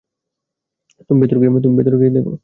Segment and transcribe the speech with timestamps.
[1.07, 1.75] তুমি
[1.77, 2.31] ভেতরে গিয়ে দেখো।